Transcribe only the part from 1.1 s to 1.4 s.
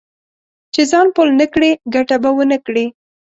پل